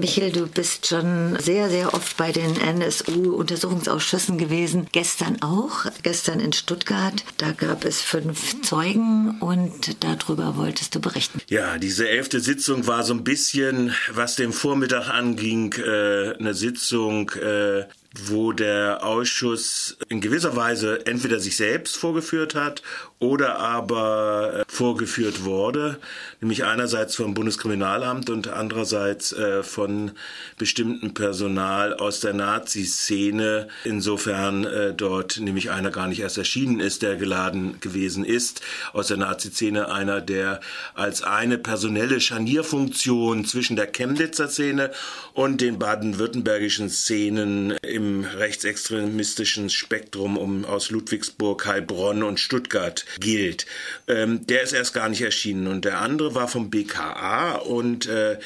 Michael, 0.00 0.32
du 0.32 0.46
bist 0.46 0.86
schon 0.86 1.36
sehr, 1.40 1.68
sehr 1.68 1.92
oft 1.92 2.16
bei 2.16 2.32
den 2.32 2.56
NSU-Untersuchungsausschüssen 2.56 4.38
gewesen. 4.38 4.86
Gestern 4.92 5.42
auch, 5.42 5.84
gestern 6.02 6.40
in 6.40 6.54
Stuttgart. 6.54 7.22
Da 7.36 7.52
gab 7.52 7.84
es 7.84 8.00
fünf 8.00 8.62
Zeugen 8.62 9.36
und 9.40 10.02
darüber 10.02 10.56
wolltest 10.56 10.94
du 10.94 11.00
berichten. 11.00 11.42
Ja, 11.48 11.76
diese 11.76 12.08
elfte 12.08 12.40
Sitzung 12.40 12.86
war 12.86 13.02
so 13.04 13.12
ein 13.12 13.24
bisschen, 13.24 13.94
was 14.10 14.36
den 14.36 14.54
Vormittag 14.54 15.10
anging, 15.10 15.74
äh, 15.74 16.34
eine 16.38 16.54
Sitzung, 16.54 17.30
äh, 17.32 17.84
wo 18.26 18.52
der 18.52 19.04
Ausschuss 19.04 19.96
in 20.08 20.20
gewisser 20.20 20.56
Weise 20.56 21.06
entweder 21.06 21.38
sich 21.38 21.56
selbst 21.56 21.96
vorgeführt 21.96 22.56
hat 22.56 22.82
oder 23.20 23.58
aber 23.58 24.60
äh, 24.60 24.64
vorgeführt 24.66 25.44
wurde, 25.44 25.98
nämlich 26.40 26.64
einerseits 26.64 27.14
vom 27.14 27.34
Bundeskriminalamt 27.34 28.28
und 28.30 28.48
andererseits 28.48 29.32
äh, 29.32 29.62
von 29.62 30.12
bestimmten 30.58 31.14
Personal 31.14 31.94
aus 31.94 32.20
der 32.20 32.32
Nazi-Szene, 32.32 33.68
insofern 33.84 34.64
äh, 34.64 34.92
dort 34.92 35.38
nämlich 35.38 35.70
einer 35.70 35.90
gar 35.90 36.08
nicht 36.08 36.20
erst 36.20 36.38
erschienen 36.38 36.80
ist, 36.80 37.02
der 37.02 37.16
geladen 37.16 37.78
gewesen 37.80 38.24
ist, 38.24 38.60
aus 38.92 39.08
der 39.08 39.18
Nazi-Szene 39.18 39.92
einer, 39.92 40.20
der 40.20 40.60
als 40.94 41.22
eine 41.22 41.58
personelle 41.58 42.20
Scharnierfunktion 42.20 43.44
zwischen 43.44 43.76
der 43.76 43.86
Chemnitzer 43.86 44.48
Szene 44.48 44.90
und 45.34 45.60
den 45.60 45.78
baden-württembergischen 45.78 46.88
Szenen 46.88 47.72
im 47.82 47.99
rechtsextremistischen 48.24 49.70
Spektrum 49.70 50.36
um 50.36 50.64
aus 50.64 50.90
Ludwigsburg, 50.90 51.66
Heilbronn 51.66 52.22
und 52.22 52.40
Stuttgart 52.40 53.04
gilt. 53.18 53.66
Ähm, 54.08 54.46
der 54.46 54.62
ist 54.62 54.72
erst 54.72 54.94
gar 54.94 55.08
nicht 55.08 55.22
erschienen. 55.22 55.66
Und 55.66 55.84
der 55.84 56.00
andere 56.00 56.34
war 56.34 56.48
vom 56.48 56.70
BKA 56.70 57.56
und 57.56 58.06
äh, 58.06 58.38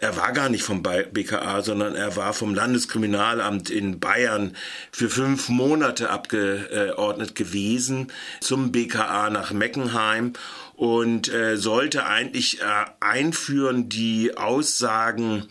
er 0.00 0.16
war 0.16 0.32
gar 0.32 0.48
nicht 0.48 0.62
vom 0.62 0.82
BKA, 0.82 1.62
sondern 1.62 1.94
er 1.94 2.16
war 2.16 2.32
vom 2.32 2.54
Landeskriminalamt 2.54 3.70
in 3.70 3.98
Bayern 3.98 4.56
für 4.92 5.08
fünf 5.08 5.48
Monate 5.48 6.10
abgeordnet 6.10 7.34
gewesen 7.34 8.12
zum 8.40 8.72
BKA 8.72 9.30
nach 9.30 9.52
Meckenheim 9.52 10.34
und 10.74 11.32
äh, 11.32 11.56
sollte 11.56 12.04
eigentlich 12.04 12.60
äh, 12.60 12.64
einführen 13.00 13.88
die 13.88 14.36
Aussagen 14.36 15.48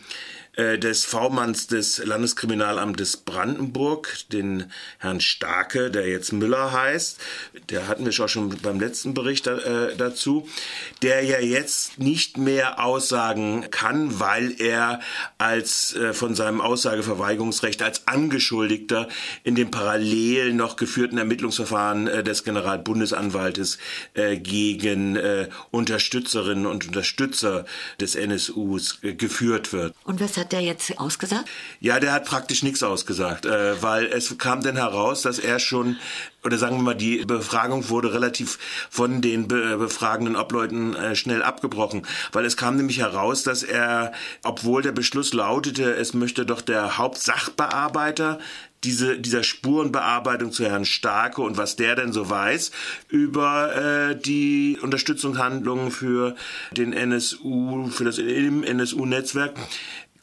äh, 0.56 0.78
des 0.78 1.06
V-Manns 1.06 1.68
des 1.68 2.04
Landeskriminalamtes 2.04 3.18
Brandenburg, 3.18 4.16
den 4.32 4.72
Herrn 5.00 5.22
Starke, 5.22 5.92
der 5.92 6.08
jetzt 6.08 6.32
Müller 6.32 6.72
heißt. 6.72 7.20
Der 7.70 7.88
hatten 7.88 8.06
wir 8.06 8.12
schon 8.12 8.50
beim 8.62 8.80
letzten 8.80 9.14
Bericht 9.14 9.48
äh, 9.48 9.96
dazu. 9.98 10.48
Der 11.02 11.24
ja 11.24 11.40
jetzt 11.40 12.00
nicht 12.00 12.38
mehr 12.38 12.84
aussagen 12.84 13.70
kann, 13.72 14.20
weil 14.20 14.56
er 14.60 15.02
als 15.38 15.96
äh, 15.96 16.14
von 16.14 16.36
seinem 16.36 16.62
Aussageverweigerungsrecht 16.62 17.82
als 17.82 18.08
Angeschuldigter 18.08 19.08
in 19.44 19.56
dem 19.56 19.72
parallel 19.72 20.54
noch 20.54 20.76
geführten 20.76 21.18
Ermittlungsverfahren 21.18 22.08
äh, 22.08 22.24
des 22.24 22.44
Generalbundesanwaltes 22.44 23.78
äh, 24.14 24.38
gegen 24.38 25.16
äh, 25.16 25.50
Unterstützerinnen 25.72 26.66
und 26.66 26.88
Unterstützer 26.88 27.66
des 28.00 28.16
NSUs 28.16 29.00
geführt 29.02 29.74
wird. 29.74 29.94
Und 30.04 30.20
was 30.22 30.38
hat 30.38 30.45
hat 30.46 30.52
der 30.52 30.62
jetzt 30.62 30.98
ausgesagt? 31.00 31.50
Ja, 31.80 32.00
der 32.00 32.14
hat 32.14 32.26
praktisch 32.26 32.64
nichts 32.64 32.84
ausgesagt, 32.84 33.46
äh, 33.46 33.82
weil 33.82 34.06
es 34.06 34.38
kam 34.38 34.62
dann 34.62 34.76
heraus, 34.76 35.24
dass 35.24 35.40
er 35.40 35.60
schon, 35.60 35.98
oder 36.44 36.58
sagen 36.58 36.78
wir 36.78 36.84
mal, 36.84 36.96
die 36.96 37.26
Befragung 37.26 37.90
wurde 37.90 38.14
relativ 38.14 38.60
von 38.90 39.22
den 39.22 39.48
be 39.48 39.78
befragenden 39.78 40.36
Obleuten 40.36 40.96
äh, 40.96 41.16
schnell 41.16 41.42
abgebrochen, 41.42 42.06
weil 42.32 42.46
es 42.46 42.58
kam 42.58 42.78
nämlich 42.78 43.00
heraus, 43.00 43.44
dass 43.44 43.64
er, 43.64 44.12
obwohl 44.44 44.84
der 44.84 44.92
Beschluss 44.92 45.34
lautete, 45.34 45.96
es 45.96 46.14
möchte 46.14 46.46
doch 46.46 46.62
der 46.62 46.98
Hauptsachbearbeiter 46.98 48.40
diese, 48.86 49.18
dieser 49.20 49.44
Spurenbearbeitung 49.44 50.52
zu 50.52 50.64
Herrn 50.64 50.86
Starke 50.86 51.42
und 51.42 51.58
was 51.58 51.76
der 51.76 51.96
denn 51.96 52.14
so 52.14 52.30
weiß 52.30 52.72
über 53.10 53.76
äh, 53.76 54.16
die 54.16 54.78
Unterstützungshandlungen 54.82 55.92
für 55.92 56.36
den 56.72 56.94
NSU, 56.94 57.88
für 57.88 58.06
das 58.06 58.20
NSU-Netzwerk 58.20 59.56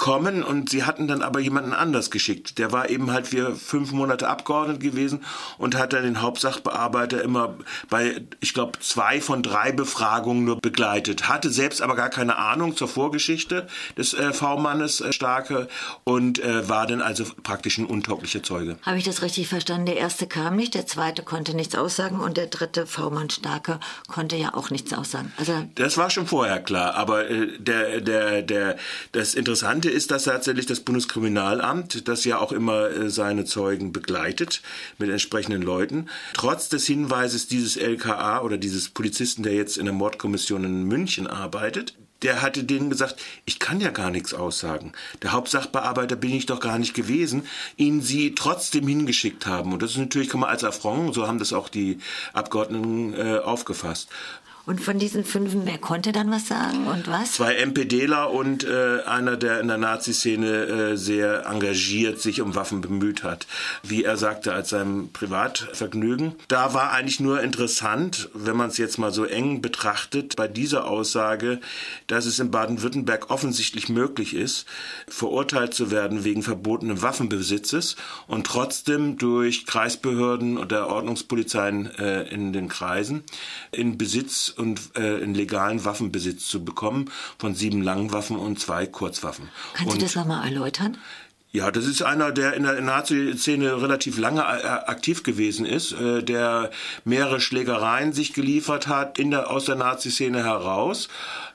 kommen 0.02 0.42
und 0.42 0.68
sie 0.68 0.82
hatten 0.82 1.06
dann 1.06 1.22
aber 1.22 1.38
jemanden 1.38 1.72
anders 1.72 2.10
geschickt. 2.10 2.58
Der 2.58 2.72
war 2.72 2.90
eben 2.90 3.12
halt 3.12 3.28
für 3.28 3.54
fünf 3.54 3.92
Monate 3.92 4.26
Abgeordnet 4.26 4.80
gewesen 4.80 5.22
und 5.58 5.76
hat 5.76 5.92
dann 5.92 6.02
den 6.02 6.20
Hauptsachbearbeiter 6.20 7.22
immer 7.22 7.54
bei, 7.88 8.20
ich 8.40 8.52
glaube, 8.52 8.80
zwei 8.80 9.20
von 9.20 9.44
drei 9.44 9.70
Befragungen 9.70 10.44
nur 10.44 10.60
begleitet. 10.60 11.28
Hatte 11.28 11.50
selbst 11.50 11.80
aber 11.80 11.94
gar 11.94 12.08
keine 12.08 12.34
Ahnung 12.34 12.76
zur 12.76 12.88
Vorgeschichte 12.88 13.68
des 13.96 14.12
äh, 14.12 14.32
V-Mannes 14.32 15.02
äh, 15.02 15.12
Starke 15.12 15.68
und 16.02 16.40
äh, 16.40 16.68
war 16.68 16.88
dann 16.88 17.00
also 17.00 17.24
praktisch 17.44 17.78
ein 17.78 17.86
untauglicher 17.86 18.42
Zeuge. 18.42 18.78
Habe 18.82 18.98
ich 18.98 19.04
das 19.04 19.22
richtig 19.22 19.46
verstanden? 19.46 19.86
Der 19.86 19.98
erste 19.98 20.26
kam 20.26 20.56
nicht, 20.56 20.74
der 20.74 20.88
zweite 20.88 21.22
konnte 21.22 21.54
nichts 21.54 21.76
aussagen 21.76 22.18
und 22.18 22.36
der 22.36 22.48
dritte 22.48 22.88
V-Mann 22.88 23.30
Starke 23.30 23.78
konnte 24.08 24.34
ja 24.34 24.52
auch 24.54 24.70
nichts 24.70 24.92
aussagen. 24.92 25.32
Also 25.36 25.52
das 25.76 25.96
war 25.96 26.10
schon 26.10 26.26
vorher 26.26 26.58
klar, 26.58 26.96
aber 26.96 27.30
äh, 27.30 27.56
der, 27.60 28.00
der, 28.00 28.42
der, 28.42 28.76
das 29.12 29.34
Interessante 29.34 29.91
ist, 29.92 30.10
dass 30.10 30.24
tatsächlich 30.24 30.66
das 30.66 30.80
Bundeskriminalamt, 30.80 32.08
das 32.08 32.24
ja 32.24 32.38
auch 32.38 32.52
immer 32.52 32.90
äh, 32.90 33.10
seine 33.10 33.44
Zeugen 33.44 33.92
begleitet 33.92 34.62
mit 34.98 35.10
entsprechenden 35.10 35.62
Leuten, 35.62 36.08
trotz 36.34 36.68
des 36.68 36.86
Hinweises 36.86 37.46
dieses 37.46 37.76
LKA 37.76 38.42
oder 38.42 38.58
dieses 38.58 38.88
Polizisten, 38.88 39.42
der 39.42 39.54
jetzt 39.54 39.78
in 39.78 39.84
der 39.84 39.94
Mordkommission 39.94 40.64
in 40.64 40.84
München 40.84 41.26
arbeitet, 41.26 41.94
der 42.22 42.40
hatte 42.40 42.64
denen 42.64 42.88
gesagt, 42.88 43.20
ich 43.44 43.58
kann 43.58 43.80
ja 43.80 43.90
gar 43.90 44.10
nichts 44.10 44.32
aussagen. 44.32 44.92
Der 45.22 45.32
Hauptsachbearbeiter 45.32 46.16
bin 46.16 46.32
ich 46.32 46.46
doch 46.46 46.60
gar 46.60 46.78
nicht 46.78 46.94
gewesen, 46.94 47.46
ihn 47.76 48.00
sie 48.00 48.34
trotzdem 48.34 48.86
hingeschickt 48.86 49.46
haben. 49.46 49.72
Und 49.72 49.82
das 49.82 49.92
ist 49.92 49.98
natürlich, 49.98 50.28
kann 50.28 50.40
man 50.40 50.50
als 50.50 50.64
Affront, 50.64 51.14
so 51.14 51.26
haben 51.26 51.38
das 51.38 51.52
auch 51.52 51.68
die 51.68 51.98
Abgeordneten 52.32 53.14
äh, 53.14 53.38
aufgefasst. 53.38 54.08
Und 54.64 54.80
von 54.80 54.98
diesen 54.98 55.24
fünf, 55.24 55.54
wer 55.64 55.78
konnte 55.78 56.12
dann 56.12 56.30
was 56.30 56.46
sagen 56.46 56.86
und 56.86 57.08
was? 57.08 57.32
Zwei 57.32 57.66
MPDler 57.66 58.30
und 58.30 58.62
äh, 58.62 59.00
einer, 59.06 59.36
der 59.36 59.58
in 59.60 59.66
der 59.66 59.76
Nazi-Szene 59.76 60.46
äh, 60.46 60.96
sehr 60.96 61.46
engagiert 61.46 62.20
sich 62.20 62.40
um 62.40 62.54
Waffen 62.54 62.80
bemüht 62.80 63.24
hat. 63.24 63.48
Wie 63.82 64.04
er 64.04 64.16
sagte, 64.16 64.52
als 64.54 64.68
seinem 64.68 65.10
Privatvergnügen. 65.12 66.36
Da 66.46 66.74
war 66.74 66.92
eigentlich 66.92 67.18
nur 67.18 67.42
interessant, 67.42 68.30
wenn 68.34 68.56
man 68.56 68.70
es 68.70 68.78
jetzt 68.78 68.98
mal 68.98 69.12
so 69.12 69.24
eng 69.24 69.62
betrachtet, 69.62 70.36
bei 70.36 70.46
dieser 70.46 70.86
Aussage, 70.86 71.60
dass 72.06 72.26
es 72.26 72.38
in 72.38 72.52
Baden-Württemberg 72.52 73.30
offensichtlich 73.30 73.88
möglich 73.88 74.32
ist, 74.32 74.66
verurteilt 75.08 75.74
zu 75.74 75.90
werden 75.90 76.22
wegen 76.22 76.44
verbotenen 76.44 77.02
Waffenbesitzes 77.02 77.96
und 78.28 78.46
trotzdem 78.46 79.18
durch 79.18 79.66
Kreisbehörden 79.66 80.56
oder 80.56 80.88
Ordnungspolizeien 80.88 81.86
äh, 81.98 82.22
in 82.28 82.52
den 82.52 82.68
Kreisen 82.68 83.24
in 83.72 83.98
Besitz 83.98 84.51
und 84.52 84.96
äh, 84.96 85.18
in 85.18 85.34
legalen 85.34 85.84
Waffenbesitz 85.84 86.48
zu 86.48 86.64
bekommen 86.64 87.10
von 87.38 87.54
sieben 87.54 87.82
Langwaffen 87.82 88.36
und 88.36 88.60
zwei 88.60 88.86
Kurzwaffen. 88.86 89.48
Kannst 89.74 89.92
und, 89.92 90.00
du 90.00 90.04
das 90.04 90.14
nochmal 90.14 90.46
erläutern? 90.46 90.98
Ja, 91.54 91.70
das 91.70 91.84
ist 91.84 92.00
einer, 92.00 92.32
der 92.32 92.54
in 92.54 92.62
der 92.62 92.80
Nazi-Szene 92.80 93.82
relativ 93.82 94.16
lange 94.16 94.40
äh, 94.40 94.66
aktiv 94.90 95.22
gewesen 95.22 95.66
ist, 95.66 95.92
äh, 95.92 96.22
der 96.22 96.70
mehrere 97.04 97.42
Schlägereien 97.42 98.14
sich 98.14 98.32
geliefert 98.32 98.86
hat 98.86 99.18
in 99.18 99.30
der, 99.30 99.50
aus 99.50 99.66
der 99.66 99.74
Nazi-Szene 99.74 100.44
heraus 100.44 101.10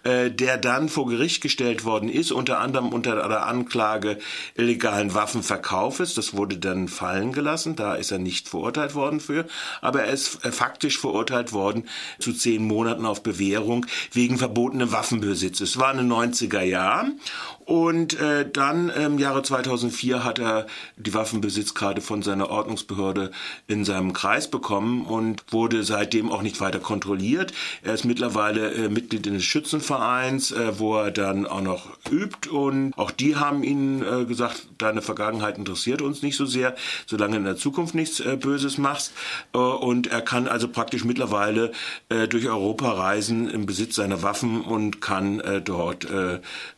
äh, 0.08 0.32
der 0.32 0.58
dann 0.58 0.88
vor 0.88 1.08
Gericht 1.08 1.42
gestellt 1.42 1.84
worden 1.84 2.08
ist, 2.08 2.32
unter 2.32 2.60
anderem 2.60 2.94
unter 2.94 3.16
der 3.16 3.46
Anklage 3.46 4.20
illegalen 4.56 5.14
Waffenverkaufes. 5.14 6.14
Das 6.14 6.34
wurde 6.34 6.58
dann 6.58 6.88
fallen 6.88 7.34
gelassen, 7.34 7.76
da 7.76 7.96
ist 7.96 8.12
er 8.12 8.20
nicht 8.20 8.48
verurteilt 8.48 8.96
worden 8.96 9.20
für, 9.20 9.46
aber 9.82 10.04
er 10.04 10.14
ist 10.14 10.40
faktisch 10.52 10.98
verurteilt 10.98 11.52
worden 11.52 11.86
zu 12.20 12.32
zehn 12.32 12.64
Monaten 12.64 13.06
auf 13.06 13.22
Bewährung 13.22 13.86
wegen 14.14 14.38
verbotenen 14.38 14.92
Waffenbesitzes. 14.92 15.72
Es 15.72 15.80
war 15.80 15.92
in 15.92 15.98
den 15.98 16.12
90er 16.12 16.62
Jahren 16.62 17.20
und 17.68 18.20
äh, 18.20 18.50
dann 18.50 18.90
im 18.90 19.20
Jahre 19.20 19.44
2004 19.44 20.24
hat 20.24 20.40
er 20.40 20.68
die 20.96 21.14
Waffenbesitzkarte 21.14 22.02
von 22.02 22.22
seiner 22.22 22.50
Ordnungsbehörde 22.50 23.32
in 23.68 23.86
seinem 23.86 24.14
Kreis 24.14 24.50
bekommen 24.50 25.06
und 25.06 25.44
wurde 25.52 25.84
seitdem 25.84 26.32
auch 26.32 26.42
nicht 26.42 26.62
weiter 26.62 26.80
kontrolliert. 26.80 27.54
Er 27.84 27.94
ist 27.94 28.06
mittlerweile 28.06 28.74
äh, 28.74 28.90
Mitglied 28.90 29.26
des 29.26 29.44
Schützenvereins 29.44 30.08
Vereins, 30.08 30.52
äh, 30.52 30.80
wo 30.80 30.96
er 30.96 31.12
dann 31.12 31.46
auch 31.46 31.62
noch 31.62 31.88
übt. 32.10 32.50
Und 32.50 32.94
auch 32.98 33.12
die 33.12 33.36
haben 33.36 33.64
ihm 33.64 34.04
äh, 34.04 34.26
gesagt, 34.26 34.68
deine 34.78 35.02
Vergangenheit 35.02 35.58
interessiert 35.58 36.02
uns 36.02 36.22
nicht 36.22 36.38
so 36.38 36.46
sehr, 36.46 36.76
solange 37.06 37.38
in 37.38 37.44
der 37.44 37.58
Zukunft 37.58 37.96
nichts 37.96 38.20
äh, 38.20 38.38
Böses 38.38 38.78
machst. 38.78 39.14
Äh, 39.54 39.58
und 39.58 40.08
er 40.08 40.22
kann 40.22 40.48
also 40.48 40.68
praktisch 40.68 41.04
mittlerweile 41.04 41.72
äh, 42.10 42.28
durch 42.28 42.48
Europa 42.48 42.92
reisen 42.92 43.50
im 43.50 43.66
Besitz 43.66 43.96
seiner 43.96 44.24
Waffen 44.24 44.62
und 44.62 45.02
kann 45.02 45.40
äh, 45.40 45.62
dort 45.62 46.08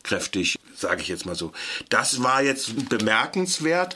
kräftig, 0.04 0.59
sage 0.80 1.02
ich 1.02 1.08
jetzt 1.08 1.26
mal 1.26 1.36
so. 1.36 1.52
Das 1.90 2.24
war 2.24 2.42
jetzt 2.42 2.90
bemerkenswert. 2.90 3.96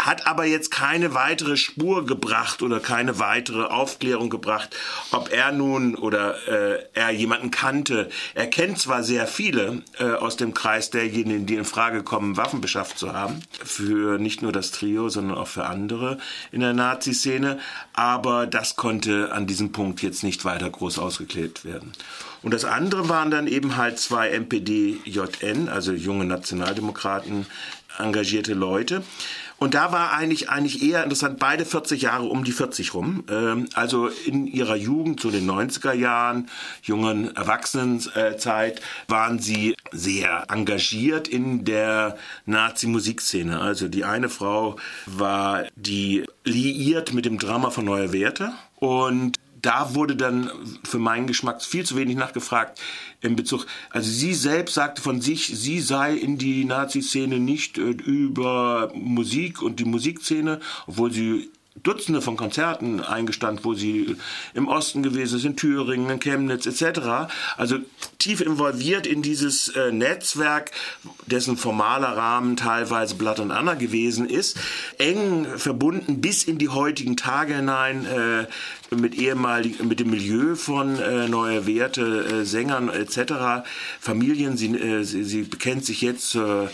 Hat 0.00 0.28
aber 0.28 0.44
jetzt 0.44 0.70
keine 0.70 1.12
weitere 1.14 1.56
Spur 1.56 2.06
gebracht 2.06 2.62
oder 2.62 2.78
keine 2.78 3.18
weitere 3.18 3.64
Aufklärung 3.64 4.30
gebracht, 4.30 4.74
ob 5.10 5.32
er 5.32 5.50
nun 5.50 5.96
oder 5.96 6.36
äh, 6.46 6.84
er 6.94 7.10
jemanden 7.10 7.50
kannte. 7.50 8.08
Er 8.34 8.46
kennt 8.46 8.78
zwar 8.78 9.02
sehr 9.02 9.26
viele 9.26 9.82
äh, 9.98 10.04
aus 10.12 10.36
dem 10.36 10.54
Kreis 10.54 10.90
derjenigen, 10.90 11.46
die 11.46 11.56
in 11.56 11.64
Frage 11.64 12.04
kommen, 12.04 12.36
Waffen 12.36 12.60
beschafft 12.60 12.96
zu 12.98 13.12
haben, 13.12 13.42
für 13.64 14.18
nicht 14.18 14.40
nur 14.40 14.52
das 14.52 14.70
Trio, 14.70 15.08
sondern 15.08 15.36
auch 15.36 15.48
für 15.48 15.66
andere 15.66 16.18
in 16.52 16.60
der 16.60 16.74
Nazi-Szene, 16.74 17.58
aber 17.92 18.46
das 18.46 18.76
konnte 18.76 19.32
an 19.32 19.48
diesem 19.48 19.72
Punkt 19.72 20.00
jetzt 20.02 20.22
nicht 20.22 20.44
weiter 20.44 20.70
groß 20.70 21.00
ausgeklärt 21.00 21.64
werden. 21.64 21.92
Und 22.42 22.54
das 22.54 22.64
andere 22.64 23.08
waren 23.08 23.32
dann 23.32 23.48
eben 23.48 23.76
halt 23.76 23.98
zwei 23.98 24.30
MPD-JN, 24.30 25.68
also 25.68 25.92
junge 25.92 26.24
Nationaldemokraten, 26.24 27.46
engagierte 27.98 28.54
Leute. 28.54 29.02
Und 29.58 29.74
da 29.74 29.90
war 29.92 30.12
eigentlich, 30.12 30.50
eigentlich 30.50 30.82
eher 30.82 31.02
interessant, 31.02 31.38
beide 31.38 31.64
40 31.64 32.02
Jahre 32.02 32.24
um 32.24 32.44
die 32.44 32.52
40 32.52 32.94
rum. 32.94 33.24
Ähm, 33.28 33.68
also 33.74 34.08
in 34.08 34.46
ihrer 34.46 34.76
Jugend, 34.76 35.20
zu 35.20 35.30
den 35.30 35.50
90er 35.50 35.92
Jahren, 35.92 36.48
jungen 36.82 37.34
Erwachsenenzeit, 37.34 38.80
waren 39.08 39.40
sie 39.40 39.74
sehr 39.90 40.46
engagiert 40.48 41.26
in 41.26 41.64
der 41.64 42.16
Nazi-Musikszene. 42.46 43.60
Also 43.60 43.88
die 43.88 44.04
eine 44.04 44.28
Frau 44.28 44.76
war 45.06 45.64
die 45.74 46.24
liiert 46.44 47.12
mit 47.12 47.24
dem 47.24 47.38
Drama 47.38 47.70
von 47.70 47.84
Neue 47.84 48.12
Werte 48.12 48.52
und 48.76 49.38
da 49.62 49.94
wurde 49.94 50.16
dann 50.16 50.50
für 50.84 50.98
meinen 50.98 51.26
Geschmack 51.26 51.62
viel 51.62 51.84
zu 51.84 51.96
wenig 51.96 52.16
nachgefragt 52.16 52.80
in 53.20 53.36
Bezug. 53.36 53.66
Also 53.90 54.10
sie 54.10 54.34
selbst 54.34 54.74
sagte 54.74 55.02
von 55.02 55.20
sich, 55.20 55.46
sie 55.46 55.80
sei 55.80 56.14
in 56.14 56.38
die 56.38 56.64
Nazi-Szene 56.64 57.38
nicht 57.38 57.78
äh, 57.78 57.90
über 57.90 58.92
Musik 58.94 59.62
und 59.62 59.80
die 59.80 59.84
Musikszene, 59.84 60.60
obwohl 60.86 61.12
sie 61.12 61.50
Dutzende 61.82 62.20
von 62.20 62.36
Konzerten 62.36 63.00
eingestanden, 63.00 63.64
wo 63.64 63.74
sie 63.74 64.16
im 64.54 64.68
Osten 64.68 65.02
gewesen 65.02 65.40
in 65.44 65.56
Thüringen, 65.56 66.10
in 66.10 66.20
Chemnitz 66.20 66.66
etc. 66.66 67.30
Also 67.56 67.78
tief 68.18 68.40
involviert 68.40 69.06
in 69.06 69.22
dieses 69.22 69.68
äh, 69.68 69.92
Netzwerk, 69.92 70.70
dessen 71.26 71.56
formaler 71.56 72.16
Rahmen 72.16 72.56
teilweise 72.56 73.14
Blatt 73.14 73.40
und 73.40 73.50
Anna 73.50 73.74
gewesen 73.74 74.28
ist, 74.28 74.58
eng 74.98 75.46
verbunden 75.56 76.20
bis 76.20 76.44
in 76.44 76.58
die 76.58 76.68
heutigen 76.68 77.16
Tage 77.16 77.56
hinein 77.56 78.06
äh, 78.06 78.46
mit 78.94 79.14
ehemaligen, 79.14 79.88
mit 79.88 80.00
dem 80.00 80.10
Milieu 80.10 80.54
von 80.54 80.98
äh, 80.98 81.28
Neue 81.28 81.66
Werte, 81.66 82.42
äh, 82.42 82.44
Sängern 82.44 82.88
etc. 82.88 83.66
Familien. 84.00 84.56
Sie, 84.56 84.74
äh, 84.74 85.04
sie, 85.04 85.24
sie 85.24 85.42
bekennt 85.42 85.84
sich 85.84 86.00
jetzt 86.00 86.30
zur 86.30 86.70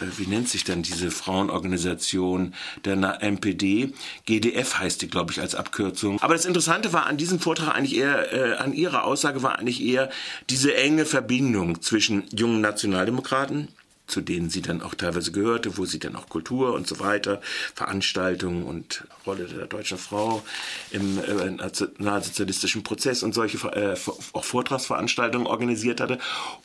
wie 0.00 0.26
nennt 0.26 0.48
sich 0.48 0.64
dann 0.64 0.82
diese 0.82 1.10
Frauenorganisation 1.10 2.54
der 2.84 3.22
MPD? 3.22 3.92
GDF 4.26 4.78
heißt 4.78 5.02
die, 5.02 5.08
glaube 5.08 5.32
ich, 5.32 5.40
als 5.40 5.54
Abkürzung. 5.54 6.20
Aber 6.20 6.34
das 6.34 6.44
Interessante 6.44 6.92
war 6.92 7.06
an 7.06 7.16
diesem 7.16 7.40
Vortrag 7.40 7.74
eigentlich 7.74 7.96
eher, 7.96 8.32
äh, 8.32 8.54
an 8.56 8.72
ihrer 8.72 9.04
Aussage 9.04 9.42
war 9.42 9.58
eigentlich 9.58 9.82
eher 9.82 10.10
diese 10.50 10.74
enge 10.74 11.04
Verbindung 11.04 11.82
zwischen 11.82 12.24
jungen 12.32 12.60
Nationaldemokraten, 12.60 13.68
zu 14.06 14.20
denen 14.20 14.50
sie 14.50 14.62
dann 14.62 14.82
auch 14.82 14.94
teilweise 14.94 15.32
gehörte, 15.32 15.78
wo 15.78 15.86
sie 15.86 15.98
dann 15.98 16.16
auch 16.16 16.28
Kultur 16.28 16.74
und 16.74 16.86
so 16.86 17.00
weiter, 17.00 17.40
Veranstaltungen 17.74 18.64
und 18.64 19.04
Rolle 19.26 19.46
der 19.46 19.66
deutschen 19.66 19.98
Frau 19.98 20.42
im 20.90 21.18
äh, 21.18 21.50
nationalsozialistischen 21.50 22.82
Prozess 22.82 23.22
und 23.22 23.34
solche 23.34 23.58
äh, 23.68 23.96
auch 24.32 24.44
Vortragsveranstaltungen 24.44 25.46
organisiert 25.46 26.00
hatte. 26.00 26.18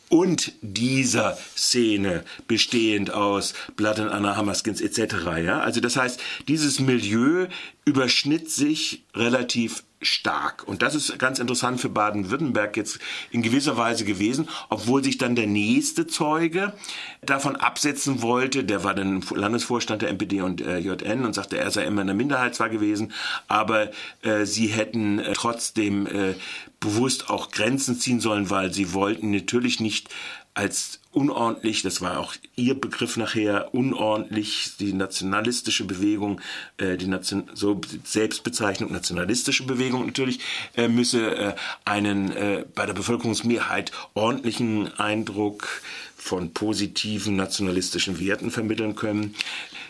Und 0.09 0.53
dieser 0.61 1.37
Szene 1.55 2.23
bestehend 2.47 3.11
aus 3.11 3.53
Blood 3.75 3.99
and 3.99 4.11
Anna 4.11 4.35
Hammerskins 4.35 4.81
etc. 4.81 5.15
Ja? 5.43 5.59
Also 5.61 5.79
das 5.79 5.95
heißt, 5.95 6.19
dieses 6.47 6.79
Milieu 6.79 7.47
überschnitt 7.85 8.49
sich 8.49 9.03
relativ 9.15 9.83
stark. 10.01 10.67
Und 10.67 10.81
das 10.81 10.95
ist 10.95 11.19
ganz 11.19 11.39
interessant 11.39 11.81
für 11.81 11.89
Baden-Württemberg 11.89 12.77
jetzt 12.77 12.99
in 13.31 13.41
gewisser 13.41 13.77
Weise 13.77 14.05
gewesen, 14.05 14.47
obwohl 14.69 15.03
sich 15.03 15.17
dann 15.17 15.35
der 15.35 15.47
nächste 15.47 16.07
Zeuge 16.07 16.73
davon 17.21 17.55
absetzen 17.55 18.21
wollte. 18.21 18.63
Der 18.63 18.83
war 18.83 18.93
dann 18.93 19.23
Landesvorstand 19.29 20.01
der 20.01 20.09
MPD 20.09 20.41
und 20.41 20.61
äh, 20.61 20.79
JN 20.79 21.25
und 21.25 21.33
sagte, 21.33 21.57
er 21.57 21.71
sei 21.71 21.83
immer 21.85 22.01
in 22.01 22.07
der 22.07 22.15
Minderheit 22.15 22.55
zwar 22.55 22.69
gewesen, 22.69 23.11
aber 23.47 23.89
äh, 24.21 24.45
sie 24.45 24.67
hätten 24.67 25.19
äh, 25.19 25.33
trotzdem 25.33 26.07
äh, 26.07 26.35
bewusst 26.79 27.29
auch 27.29 27.51
Grenzen 27.51 27.99
ziehen 27.99 28.21
sollen, 28.21 28.49
weil 28.49 28.73
sie 28.73 28.93
wollten 28.93 29.31
natürlich 29.31 29.79
nicht 29.79 30.09
als 30.59 30.99
unordentlich, 31.13 31.83
das 31.83 32.01
war 32.01 32.19
auch 32.19 32.35
ihr 32.57 32.77
Begriff 32.77 33.15
nachher, 33.15 33.73
unordentlich, 33.73 34.73
die 34.77 34.91
nationalistische 34.91 35.85
Bewegung, 35.85 36.41
äh, 36.77 36.97
die 36.97 37.07
Nation, 37.07 37.49
so 37.53 37.79
Selbstbezeichnung 38.03 38.91
nationalistische 38.91 39.65
Bewegung 39.65 40.05
natürlich, 40.05 40.41
äh, 40.75 40.89
müsse 40.89 41.33
äh, 41.33 41.55
einen 41.85 42.33
äh, 42.33 42.65
bei 42.75 42.85
der 42.85 42.93
Bevölkerungsmehrheit 42.93 43.93
ordentlichen 44.15 44.93
Eindruck 44.99 45.81
von 46.19 46.53
positiven 46.53 47.35
nationalistischen 47.35 48.19
Werten 48.19 48.51
vermitteln 48.51 48.95
können. 48.95 49.35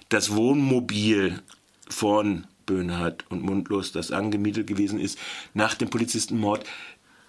das 0.09 0.35
Wohnmobil 0.35 1.41
von 1.89 2.45
Böhnhardt 2.69 3.25
und 3.29 3.41
Mundlos, 3.41 3.91
das 3.91 4.11
angemietet 4.11 4.67
gewesen 4.67 4.99
ist, 4.99 5.17
nach 5.55 5.73
dem 5.73 5.89
Polizistenmord 5.89 6.63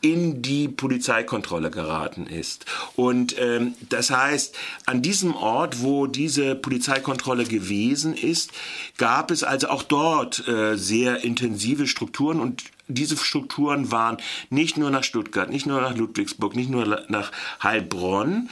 in 0.03 0.43
die 0.43 0.69
Polizeikontrolle 0.69 1.71
geraten 1.71 2.27
ist. 2.27 2.65
Und 2.97 3.37
ähm, 3.39 3.75
das 3.89 4.11
heißt, 4.11 4.57
an 4.87 5.03
diesem 5.03 5.35
Ort, 5.35 5.83
wo 5.83 6.07
diese 6.07 6.55
Polizeikontrolle 6.55 7.45
gewesen 7.45 8.15
ist, 8.15 8.51
gab 8.97 9.31
es 9.31 9.43
also 9.43 9.69
auch 9.69 9.83
dort 9.83 10.47
äh, 10.49 10.77
sehr 10.77 11.25
intensive 11.25 11.87
Strukturen 11.87 12.41
und 12.41 12.65
diese 12.89 13.17
Strukturen 13.17 13.93
waren 13.93 14.17
nicht 14.49 14.77
nur 14.77 14.91
nach 14.91 15.05
Stuttgart, 15.05 15.51
nicht 15.51 15.67
nur 15.67 15.81
nach 15.81 15.97
Ludwigsburg, 15.97 16.57
nicht 16.57 16.71
nur 16.71 17.05
nach 17.09 17.31
Heilbronn, 17.63 18.51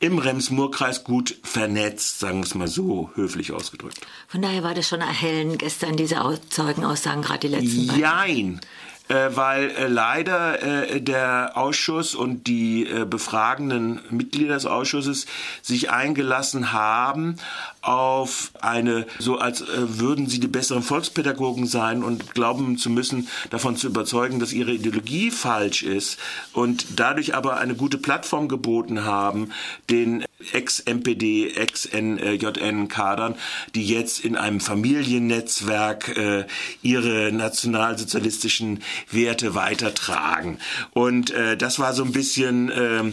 im 0.00 0.18
Rems-Murr-Kreis 0.18 1.04
gut 1.04 1.36
vernetzt, 1.42 2.18
sagen 2.18 2.38
wir 2.38 2.44
es 2.44 2.54
mal 2.54 2.68
so 2.68 3.10
höflich 3.14 3.52
ausgedrückt. 3.52 4.00
Von 4.26 4.42
daher 4.42 4.62
war 4.62 4.74
das 4.74 4.88
schon 4.88 5.02
erhellend 5.02 5.58
gestern, 5.58 5.96
diese 5.96 6.16
Zeugenaussagen, 6.48 7.22
gerade 7.22 7.40
die 7.40 7.54
letzten 7.54 7.86
beiden. 7.86 8.00
Jein 8.00 8.60
weil 9.10 9.70
äh, 9.70 9.86
leider 9.88 10.62
äh, 10.62 11.00
der 11.00 11.52
Ausschuss 11.56 12.14
und 12.14 12.46
die 12.46 12.86
äh, 12.86 13.04
befragenden 13.04 14.00
Mitglieder 14.10 14.54
des 14.54 14.66
Ausschusses 14.66 15.26
sich 15.62 15.90
eingelassen 15.90 16.72
haben 16.72 17.36
auf 17.82 18.52
eine, 18.60 19.06
so 19.18 19.38
als 19.38 19.62
äh, 19.62 19.98
würden 19.98 20.26
sie 20.26 20.38
die 20.38 20.48
besseren 20.48 20.82
Volkspädagogen 20.82 21.66
sein 21.66 22.04
und 22.04 22.34
glauben 22.34 22.76
zu 22.76 22.90
müssen, 22.90 23.28
davon 23.50 23.76
zu 23.76 23.86
überzeugen, 23.86 24.38
dass 24.38 24.52
ihre 24.52 24.72
Ideologie 24.72 25.30
falsch 25.30 25.82
ist 25.82 26.18
und 26.52 26.86
dadurch 26.96 27.34
aber 27.34 27.56
eine 27.58 27.74
gute 27.74 27.98
Plattform 27.98 28.48
geboten 28.48 29.04
haben, 29.04 29.50
den 29.88 30.24
Ex-MPD, 30.52 31.52
Ex-NJN-Kadern, 31.54 33.34
die 33.74 33.86
jetzt 33.86 34.24
in 34.24 34.36
einem 34.36 34.60
Familiennetzwerk 34.60 36.16
äh, 36.16 36.44
ihre 36.82 37.32
nationalsozialistischen 37.32 38.82
Werte 39.10 39.54
weitertragen. 39.54 40.58
Und 40.92 41.30
äh, 41.30 41.56
das 41.56 41.78
war 41.78 41.94
so 41.94 42.04
ein 42.04 42.12
bisschen 42.12 42.68
äh, 42.70 43.04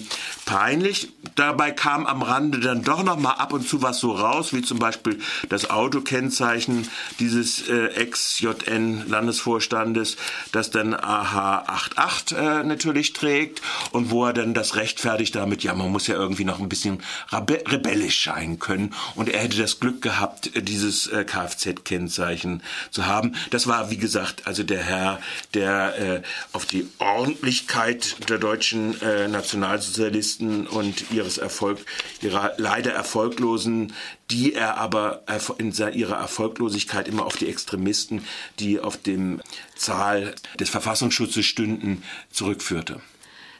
peinlich. 0.45 1.13
Dabei 1.35 1.71
kam 1.71 2.07
am 2.07 2.23
Rande 2.23 2.59
dann 2.59 2.83
doch 2.83 3.03
noch 3.03 3.19
mal 3.19 3.33
ab 3.33 3.51
und 3.53 3.67
zu 3.67 3.81
was 3.81 3.99
so 3.99 4.11
raus, 4.11 4.53
wie 4.53 4.61
zum 4.61 4.79
Beispiel 4.79 5.19
das 5.49 5.69
Autokennzeichen 5.69 6.89
dieses 7.19 7.67
äh, 7.69 7.87
Ex-JN-Landesvorstandes, 7.87 10.15
das 10.51 10.71
dann 10.71 10.95
AH88 10.95 12.35
äh, 12.35 12.63
natürlich 12.63 13.13
trägt 13.13 13.61
und 13.91 14.09
wo 14.09 14.25
er 14.25 14.33
dann 14.33 14.53
das 14.53 14.75
rechtfertigt 14.75 15.35
damit, 15.35 15.63
ja, 15.63 15.73
man 15.73 15.91
muss 15.91 16.07
ja 16.07 16.15
irgendwie 16.15 16.45
noch 16.45 16.59
ein 16.59 16.69
bisschen 16.69 17.03
rebellisch 17.31 18.23
sein 18.23 18.59
können 18.59 18.93
und 19.15 19.29
er 19.29 19.41
hätte 19.41 19.57
das 19.57 19.79
Glück 19.79 20.01
gehabt, 20.01 20.51
dieses 20.55 21.07
äh, 21.07 21.23
Kfz-Kennzeichen 21.23 22.63
zu 22.91 23.05
haben. 23.05 23.33
Das 23.51 23.67
war, 23.67 23.91
wie 23.91 23.97
gesagt, 23.97 24.47
also 24.47 24.63
der 24.63 24.81
Herr, 24.81 25.19
der 25.53 25.76
äh, 25.85 26.21
auf 26.53 26.65
die 26.65 26.87
Ordentlichkeit 26.99 28.29
der 28.29 28.37
deutschen 28.37 29.01
äh, 29.01 29.27
Nationalsozialisten 29.27 30.67
und 30.67 31.11
ihres 31.11 31.37
Erfolg, 31.37 31.79
ihrer 32.21 32.53
leider 32.57 32.91
erfolglosen, 32.91 33.93
die 34.31 34.53
er 34.53 34.77
aber 34.77 35.23
in 35.57 35.71
ihrer 35.71 36.17
Erfolglosigkeit 36.17 37.07
immer 37.07 37.25
auf 37.25 37.37
die 37.37 37.47
Extremisten, 37.47 38.23
die 38.59 38.79
auf 38.79 38.97
dem 38.97 39.41
Zahl 39.75 40.35
des 40.59 40.69
Verfassungsschutzes 40.69 41.45
stünden, 41.45 42.03
zurückführte. 42.31 43.01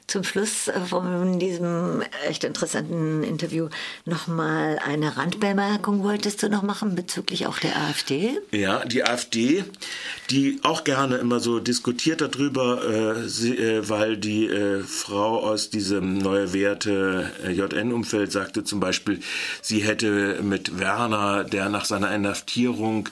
Zum 0.08 0.24
Schluss 0.24 0.72
von 0.86 1.38
diesem 1.38 2.02
echt 2.30 2.46
interessanten 2.46 3.24
Interview 3.24 3.68
nochmal 4.06 4.80
eine 4.80 5.18
Randbemerkung 5.18 6.02
wolltest 6.02 6.42
du 6.42 6.50
noch 6.50 6.64
machen 6.64 6.96
bezüglich 6.96 7.46
auch 7.46 7.60
der 7.60 7.76
AfD? 7.76 8.40
Ja, 8.52 8.86
die 8.86 9.04
AfD, 9.04 9.66
die 10.30 10.62
auch 10.64 10.86
gerne 10.86 11.18
immer 11.18 11.42
so 11.42 11.60
diskutiert 11.60 12.22
darüber, 12.22 13.18
äh, 13.18 13.28
sie, 13.28 13.58
äh, 13.58 13.90
weil 13.90 14.16
die 14.16 14.46
äh, 14.48 14.82
Frau 14.84 15.42
aus 15.42 15.72
diesem 15.72 16.18
Neue 16.18 16.54
Werte 16.54 17.30
äh, 17.46 17.52
JN-Umfeld 17.52 18.32
sagte 18.32 18.64
zum 18.64 18.80
Beispiel, 18.80 19.20
sie 19.62 19.80
hätte 19.80 20.40
mit 20.42 20.80
Werner, 20.80 21.44
der 21.44 21.68
nach 21.68 21.84
seiner 21.84 22.16
Inhaftierung 22.16 23.10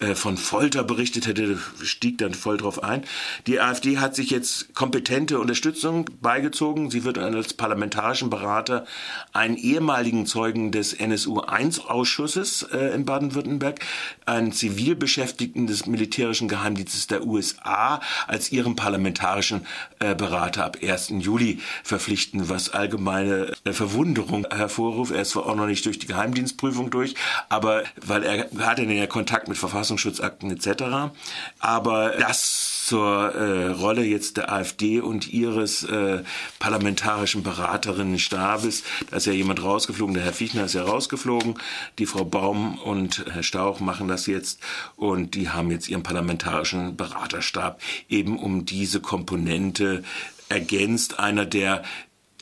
äh, 0.00 0.14
von 0.14 0.38
Folter 0.38 0.82
berichtet 0.82 1.26
hätte, 1.26 1.58
stieg 1.82 2.16
dann 2.16 2.32
voll 2.32 2.56
drauf 2.56 2.82
ein. 2.82 3.04
Die 3.46 3.60
AfD 3.60 3.98
hat 3.98 4.16
sich 4.16 4.30
jetzt 4.30 4.74
kompetente 4.74 5.38
Unterstützung 5.38 6.06
beigezogen. 6.38 6.90
Sie 6.90 7.02
wird 7.02 7.18
als 7.18 7.54
parlamentarischen 7.54 8.30
Berater 8.30 8.86
einen 9.32 9.56
ehemaligen 9.56 10.24
Zeugen 10.24 10.70
des 10.70 10.94
NSU-1-Ausschusses 10.94 12.62
äh, 12.72 12.94
in 12.94 13.04
Baden-Württemberg, 13.04 13.80
einen 14.24 14.52
Zivilbeschäftigten 14.52 15.66
des 15.66 15.86
militärischen 15.86 16.46
Geheimdienstes 16.46 17.08
der 17.08 17.26
USA 17.26 18.00
als 18.28 18.52
ihren 18.52 18.76
parlamentarischen 18.76 19.66
äh, 19.98 20.14
Berater 20.14 20.64
ab 20.64 20.78
1. 20.80 21.14
Juli 21.18 21.58
verpflichten, 21.82 22.48
was 22.48 22.70
allgemeine 22.70 23.52
äh, 23.64 23.72
Verwunderung 23.72 24.46
hervorruft. 24.48 25.12
Er 25.12 25.22
ist 25.22 25.30
zwar 25.30 25.46
auch 25.46 25.56
noch 25.56 25.66
nicht 25.66 25.84
durch 25.86 25.98
die 25.98 26.06
Geheimdienstprüfung 26.06 26.90
durch, 26.90 27.16
aber 27.48 27.82
weil 28.00 28.22
er 28.22 28.48
hatte 28.60 28.84
ja 28.84 29.06
Kontakt 29.08 29.48
mit 29.48 29.58
Verfassungsschutzakten 29.58 30.52
etc. 30.52 31.10
Aber 31.58 32.10
das 32.10 32.78
zur 32.88 33.34
äh, 33.34 33.66
Rolle 33.72 34.02
jetzt 34.02 34.38
der 34.38 34.50
AfD 34.50 35.00
und 35.00 35.28
ihres 35.30 35.82
äh, 35.82 36.22
parlamentarischen 36.58 37.42
Beraterinnenstabes. 37.42 38.84
Da 39.10 39.16
ist 39.16 39.26
ja 39.26 39.32
jemand 39.32 39.62
rausgeflogen, 39.62 40.14
der 40.14 40.24
Herr 40.24 40.32
Fichtner 40.32 40.64
ist 40.64 40.74
ja 40.74 40.82
rausgeflogen, 40.82 41.54
die 41.98 42.06
Frau 42.06 42.24
Baum 42.24 42.78
und 42.78 43.24
Herr 43.30 43.42
Stauch 43.42 43.80
machen 43.80 44.08
das 44.08 44.26
jetzt 44.26 44.60
und 44.96 45.34
die 45.34 45.50
haben 45.50 45.70
jetzt 45.70 45.88
ihren 45.88 46.02
parlamentarischen 46.02 46.96
Beraterstab 46.96 47.80
eben 48.08 48.38
um 48.38 48.64
diese 48.64 49.00
Komponente 49.00 50.02
ergänzt. 50.48 51.18
Einer, 51.18 51.44
der 51.44 51.82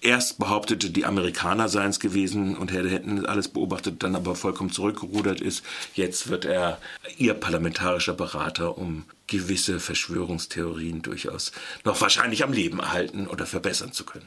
erst 0.02 0.38
behauptete, 0.38 0.90
die 0.90 1.04
Amerikaner 1.04 1.68
seien 1.68 1.90
es 1.90 2.00
gewesen 2.00 2.56
und 2.56 2.72
hätten 2.72 3.26
alles 3.26 3.48
beobachtet, 3.48 4.02
dann 4.02 4.14
aber 4.14 4.34
vollkommen 4.34 4.70
zurückgerudert 4.70 5.40
ist. 5.40 5.64
Jetzt 5.94 6.28
wird 6.28 6.44
er 6.44 6.78
ihr 7.18 7.34
parlamentarischer 7.34 8.14
Berater, 8.14 8.78
um 8.78 9.04
gewisse 9.26 9.80
Verschwörungstheorien 9.80 11.02
durchaus 11.02 11.52
noch 11.84 12.00
wahrscheinlich 12.00 12.44
am 12.44 12.52
Leben 12.52 12.78
erhalten 12.78 13.26
oder 13.26 13.46
verbessern 13.46 13.92
zu 13.92 14.04
können. 14.04 14.26